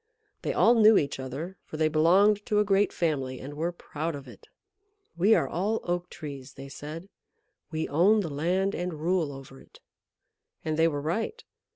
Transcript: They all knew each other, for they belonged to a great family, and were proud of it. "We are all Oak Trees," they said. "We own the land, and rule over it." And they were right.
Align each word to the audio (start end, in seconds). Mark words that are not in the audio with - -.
They 0.41 0.51
all 0.51 0.73
knew 0.73 0.97
each 0.97 1.19
other, 1.19 1.57
for 1.63 1.77
they 1.77 1.87
belonged 1.87 2.43
to 2.47 2.57
a 2.57 2.63
great 2.65 2.91
family, 2.91 3.39
and 3.39 3.53
were 3.53 3.71
proud 3.71 4.15
of 4.15 4.27
it. 4.27 4.47
"We 5.15 5.35
are 5.35 5.47
all 5.47 5.79
Oak 5.83 6.09
Trees," 6.09 6.53
they 6.55 6.69
said. 6.69 7.07
"We 7.69 7.87
own 7.87 8.21
the 8.21 8.31
land, 8.33 8.73
and 8.73 8.95
rule 8.99 9.31
over 9.31 9.59
it." 9.61 9.79
And 10.65 10.75
they 10.75 10.87
were 10.87 11.01
right. 11.01 11.43